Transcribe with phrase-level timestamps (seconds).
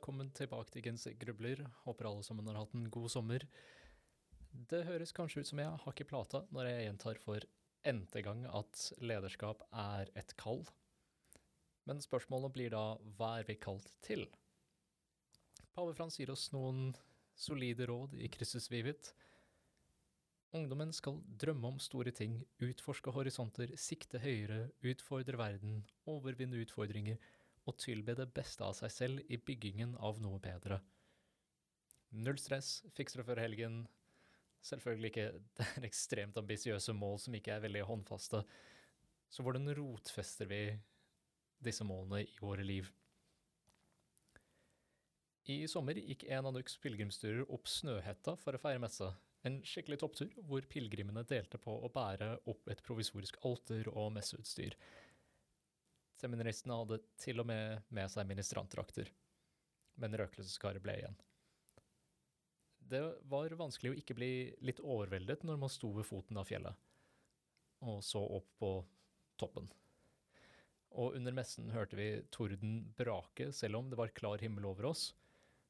[0.00, 1.58] velkommen tilbake til Gens grubler.
[1.84, 3.42] Håper alle sammen har hatt en god sommer.
[4.70, 7.44] Det høres kanskje ut som jeg har ikke plata når jeg gjentar for
[7.84, 10.62] n-te gang at lederskap er et kall.
[11.84, 14.24] Men spørsmålet blir da hva er vi kalt til?
[15.76, 16.94] Pave Frans gir oss noen
[17.36, 19.12] solide råd i Kristus Vivit.
[20.56, 27.20] Ungdommen skal drømme om store ting, utforske horisonter, sikte høyere, utfordre verden, overvinne utfordringer
[27.70, 30.80] og tilby det beste av seg selv i byggingen av noe bedre.
[32.18, 33.84] Null stress, fikser det før helgen.
[34.66, 35.26] Selvfølgelig ikke
[35.60, 38.42] det er ekstremt ambisiøse mål som ikke er veldig håndfaste.
[39.30, 40.64] Så hvordan rotfester vi
[41.62, 42.90] disse målene i våre liv?
[45.50, 49.08] I sommer gikk en av Nuks pilegrimsturer opp Snøhetta for å feire messe.
[49.46, 54.76] En skikkelig topptur hvor pilegrimene delte på å bære opp et provisorisk alter og messeutstyr.
[56.20, 59.08] Seminaristene hadde til og med med seg ministrantdrakter,
[60.00, 61.18] men røkelseskaret ble igjen.
[62.90, 64.32] Det var vanskelig å ikke bli
[64.66, 66.74] litt overveldet når man sto ved foten av fjellet,
[67.86, 68.72] og så opp på
[69.40, 69.70] toppen.
[70.98, 75.12] Og under messen hørte vi torden brake, selv om det var klar himmel over oss,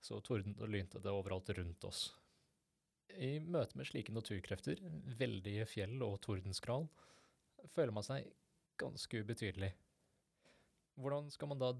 [0.00, 2.04] så torden og lynte det overalt rundt oss.
[3.18, 4.78] I møte med slike naturkrefter,
[5.18, 6.86] veldige fjell og tordenskral,
[7.74, 8.30] føler man seg
[8.78, 9.72] ganske ubetydelig.
[10.98, 11.72] Hvordan skal man da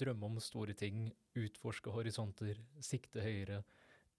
[0.00, 3.62] drømme om store ting, utforske horisonter, sikte høyere,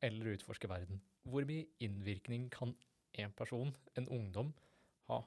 [0.03, 1.01] eller utforske verden?
[1.23, 2.73] Hvor mye innvirkning kan
[3.21, 4.53] en person, en ungdom,
[5.07, 5.21] ha?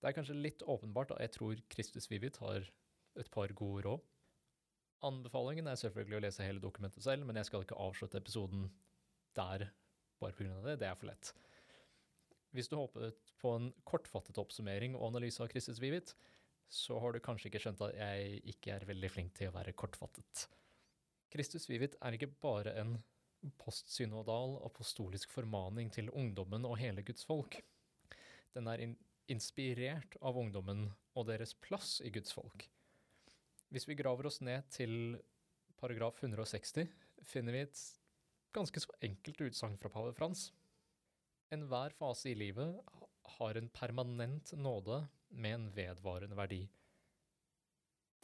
[0.00, 1.20] Det er kanskje litt åpenbart da.
[1.24, 2.66] jeg tror Kristus Vivit har
[3.18, 4.02] et par gode råd.
[5.04, 8.68] Anbefalingen er selvfølgelig å lese hele dokumentet selv, men jeg skal ikke avslutte episoden
[9.36, 9.66] der
[10.20, 10.60] bare pga.
[10.64, 10.78] det.
[10.80, 11.32] Det er for lett.
[12.54, 16.14] Hvis du håpet på en kortfattet oppsummering og analyse av Kristus Vivit,
[16.68, 19.74] så har du kanskje ikke skjønt at jeg ikke er veldig flink til å være
[19.78, 20.46] kortfattet.
[21.34, 22.96] Kristus Vivit er ikke bare en
[23.60, 27.58] postsynodal apostolisk formaning til ungdommen og hele Guds folk.
[28.54, 28.94] Den er in
[29.32, 32.66] inspirert av ungdommen og deres plass i Guds folk.
[33.72, 35.16] Hvis vi graver oss ned til
[35.80, 36.90] paragraf 160,
[37.24, 37.80] finner vi et
[38.54, 40.50] ganske så enkelt utsagn fra pave Frans.
[41.54, 42.76] Enhver fase i livet
[43.38, 45.00] har en permanent nåde
[45.34, 46.62] med en vedvarende verdi.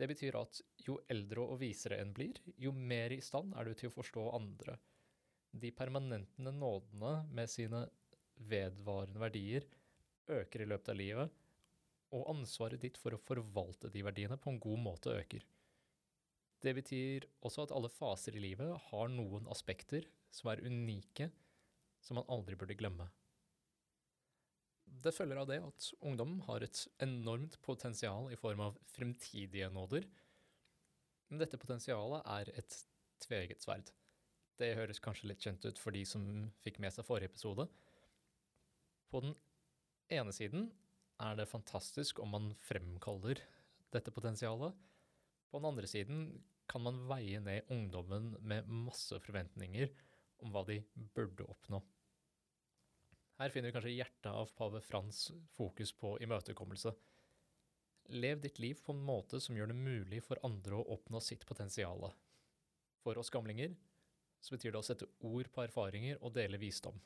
[0.00, 3.75] Det betyr at jo eldre og visere en blir, jo mer i stand er du
[3.76, 4.78] til å forstå andre.
[5.53, 7.82] De permanentende nådene med sine
[8.48, 9.66] vedvarende verdier
[10.31, 11.37] øker i løpet av livet,
[12.16, 15.44] og ansvaret ditt for å forvalte de verdiene på en god måte øker.
[16.60, 21.31] Det betyr også at alle faser i livet har noen aspekter som er unike,
[22.04, 23.06] som man aldri burde glemme.
[24.91, 30.05] Det følger av det at ungdom har et enormt potensial i form av fremtidige nåder,
[31.31, 32.77] men dette potensialet er et
[33.23, 33.93] tveegget sverd.
[34.61, 36.25] Det høres kanskje litt kjent ut for de som
[36.65, 37.65] fikk med seg forrige episode.
[39.11, 39.33] På den
[40.12, 40.69] ene siden
[41.22, 43.41] er det fantastisk om man fremkaller
[43.95, 44.75] dette potensialet,
[45.51, 46.27] på den andre siden
[46.71, 49.91] kan man veie ned ungdommen med masse forventninger
[50.45, 50.78] om hva de
[51.17, 51.81] burde oppnå.
[53.41, 56.91] Her finner vi kanskje hjertet av pave Frans fokus på imøtekommelse.
[58.12, 61.47] Lev ditt liv på en måte som gjør det mulig for andre å oppnå sitt
[61.49, 62.05] potensial.
[63.01, 63.73] For oss gamlinger
[64.45, 67.01] så betyr det å sette ord på erfaringer og dele visdom.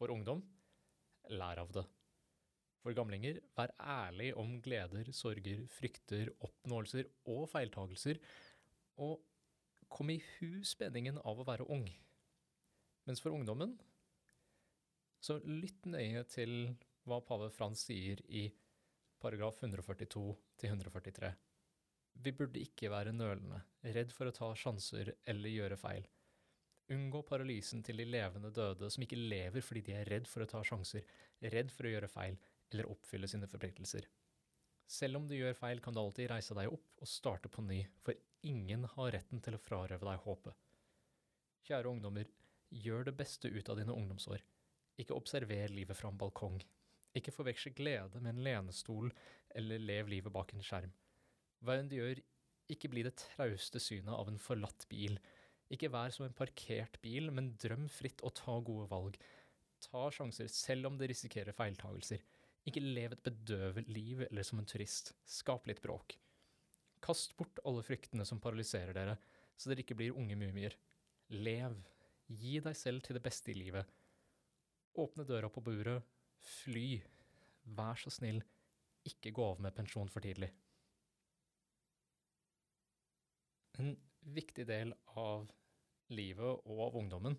[0.00, 0.40] For ungdom
[1.36, 1.84] lær av det.
[2.82, 8.18] For gamlinger, vær ærlig om gleder, sorger, frykter, oppnåelser og feiltagelser,
[9.04, 9.20] og
[9.92, 11.84] kom i hu spenningen av å være ung.
[13.04, 13.76] Mens for ungdommen,
[15.22, 16.72] så lytt nøye til
[17.06, 18.48] hva pave Frans sier i
[19.22, 20.24] paragraf 142
[20.58, 21.30] til 143.
[22.22, 23.62] Vi burde ikke være nølende,
[23.94, 26.08] redd for å ta sjanser eller gjøre feil.
[26.92, 30.50] Unngå paralysen til de levende døde som ikke lever fordi de er redd for å
[30.50, 31.06] ta sjanser,
[31.54, 32.36] redd for å gjøre feil,
[32.72, 34.08] eller oppfylle sine forpliktelser.
[34.92, 37.80] Selv om du gjør feil, kan du alltid reise deg opp og starte på ny,
[38.02, 40.58] for ingen har retten til å frarøve deg håpet.
[41.68, 42.28] Kjære ungdommer,
[42.72, 44.42] gjør det beste ut av dine ungdomsår.
[45.00, 46.58] Ikke observer livet fra en balkong.
[47.16, 49.12] Ikke forveksle glede med en lenestol,
[49.54, 50.92] eller lev livet bak en skjerm.
[51.62, 52.20] Hva enn du gjør,
[52.72, 55.18] ikke bli det trauste synet av en forlatt bil.
[55.72, 59.18] Ikke vær som en parkert bil, men drøm fritt og ta gode valg.
[59.82, 62.22] Ta sjanser selv om det risikerer feiltagelser.
[62.68, 65.12] Ikke lev et bedøvet liv eller som en turist.
[65.26, 66.14] Skap litt bråk.
[67.02, 69.16] Kast bort alle fryktene som paralyserer dere,
[69.58, 70.76] så dere ikke blir unge mumier.
[71.34, 71.74] Lev.
[72.32, 73.88] Gi deg selv til det beste i livet.
[74.94, 76.04] Åpne døra på buret.
[76.42, 77.00] Fly.
[77.78, 78.42] Vær så snill,
[79.06, 80.50] ikke gå av med pensjon for tidlig.
[83.80, 83.94] En
[84.34, 85.46] viktig del av
[86.12, 87.38] livet og av ungdommen,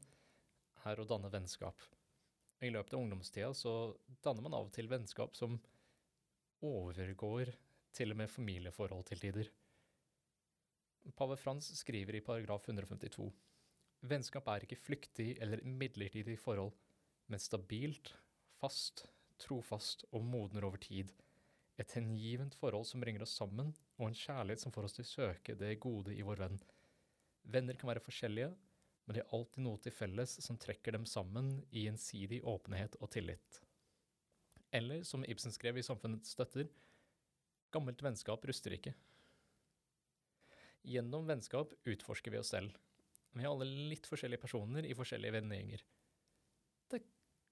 [0.88, 1.84] er å danne vennskap.
[2.64, 3.74] I løpet av ungdomstida så
[4.24, 5.60] danner man av og til vennskap som
[6.64, 7.52] overgår
[7.94, 9.52] til og med familieforhold til tider.
[11.20, 13.28] Pave Frans skriver i paragraf 152
[14.08, 16.74] Vennskap er ikke flyktig eller midlertidig forhold,
[17.34, 18.12] men stabilt,
[18.62, 19.08] fast,
[19.42, 21.10] trofast og modner over tid.
[21.82, 25.10] Et hengivent forhold som bringer oss sammen, og en kjærlighet som får oss til å
[25.10, 26.60] søke det gode i vår venn.
[27.56, 28.52] Venner kan være forskjellige,
[29.06, 33.10] men de har alltid noe til felles som trekker dem sammen i gjensidig åpenhet og
[33.16, 33.58] tillit.
[34.70, 36.70] Eller som Ibsen skrev i Samfunnets støtter,
[37.74, 38.94] gammelt vennskap ruster ikke.
[40.86, 42.78] Gjennom vennskap utforsker vi oss selv.
[43.34, 45.84] Vi er alle litt forskjellige personer i forskjellige vennegjenger.
[46.94, 47.02] Det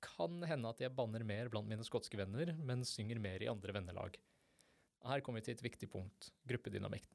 [0.03, 3.75] kan hende at jeg banner mer blant mine skotske venner, men synger mer i andre
[3.77, 4.17] vennelag.
[5.07, 7.07] Her kommer vi til et viktig punkt, gruppedynamikk.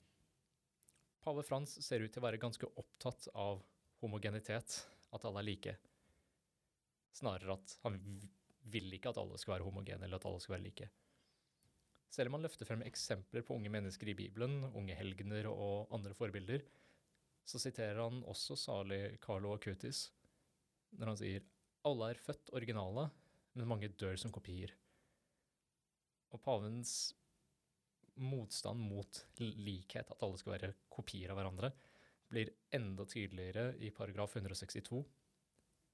[1.22, 3.62] Pave Frans ser ut til å være ganske opptatt av
[4.02, 4.78] homogenitet,
[5.14, 5.74] at alle er like.
[7.16, 7.98] Snarere at han
[8.70, 10.88] vil ikke at alle skal være homogene, eller at alle skal være like.
[12.12, 16.14] Selv om han løfter frem eksempler på unge mennesker i Bibelen, unge helgener og andre
[16.16, 16.62] forbilder,
[17.46, 20.08] så siterer han også salig Carlo Acutis
[20.96, 21.44] når han sier
[21.86, 23.06] alle er født originale,
[23.56, 24.72] men mange dør som kopier.
[26.34, 27.14] Og pavens
[28.16, 31.70] motstand mot likhet, at alle skal være kopier av hverandre,
[32.26, 35.02] blir enda tydeligere i paragraf 162,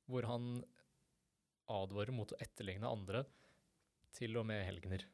[0.08, 0.54] hvor han
[1.72, 3.24] advarer mot å etterligne andre,
[4.12, 5.04] til og med helgener.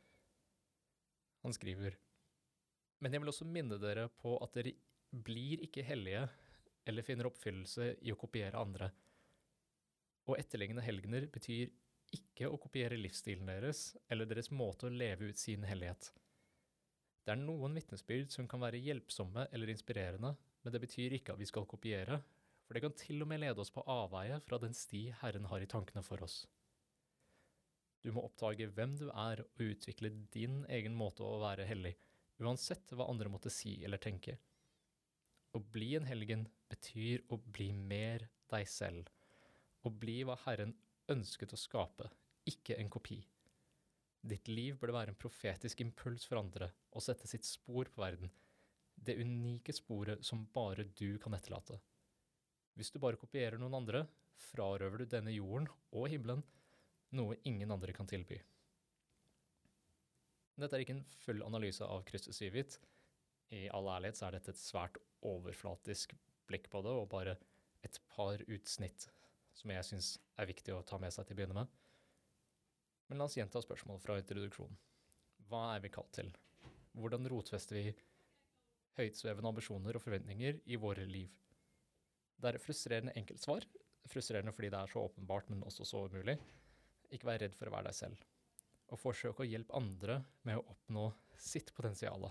[1.45, 1.95] Han skriver
[2.99, 4.73] Men jeg vil også minne dere på at dere
[5.11, 6.25] blir ikke hellige
[6.89, 8.89] eller finner oppfyllelse i å kopiere andre.
[10.29, 11.71] Å etterligne helgener betyr
[12.15, 16.11] ikke å kopiere livsstilen deres eller deres måte å leve ut sin hellighet.
[17.25, 20.35] Det er noen vitnesbyrd som kan være hjelpsomme eller inspirerende,
[20.65, 22.21] men det betyr ikke at vi skal kopiere,
[22.65, 25.65] for det kan til og med lede oss på avveie fra den sti Herren har
[25.65, 26.43] i tankene for oss.
[28.05, 31.95] Du må oppdage hvem du er og utvikle din egen måte å være hellig,
[32.41, 34.37] uansett hva andre måtte si eller tenke.
[35.57, 39.09] Å bli en helgen betyr å bli mer deg selv.
[39.89, 40.75] Å bli hva Herren
[41.09, 42.11] ønsket å skape,
[42.45, 43.23] ikke en kopi.
[44.29, 48.29] Ditt liv burde være en profetisk impuls for andre og sette sitt spor på verden,
[48.99, 51.79] det unike sporet som bare du kan etterlate.
[52.77, 54.05] Hvis du bare kopierer noen andre,
[54.51, 56.45] frarøver du denne jorden og himmelen
[57.17, 58.37] noe ingen andre kan tilby.
[60.59, 62.77] Dette er ikke en full analyse av Kristus Vivit.
[63.55, 66.13] I all ærlighet så er dette et svært overflatisk
[66.51, 67.39] blikk på det, og bare
[67.87, 69.09] et par utsnitt
[69.59, 71.73] som jeg syns er viktig å ta med seg til å begynne med.
[73.09, 74.79] Men la oss gjenta spørsmålet fra introduksjonen.
[75.49, 76.31] Hva er vi kalt til?
[76.99, 77.93] Hvordan rotfester vi
[78.99, 81.33] høytsvevende ambisjoner og forventninger i våre liv?
[82.39, 83.67] Det er et frustrerende enkelt svar.
[84.09, 86.37] Frustrerende fordi det er så åpenbart, men også så umulig.
[87.11, 88.27] Ikke vær redd for å være deg selv.
[88.93, 91.09] Og forsøk å hjelpe andre med å oppnå
[91.41, 92.29] sitt potensial.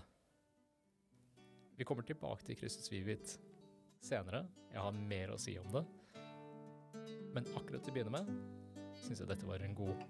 [1.78, 3.36] Vi kommer tilbake til Kristus Vivit
[4.02, 4.46] senere.
[4.72, 5.84] Jeg har mer å si om det.
[7.34, 8.30] Men akkurat til å begynne med
[8.98, 10.00] syns jeg dette var en god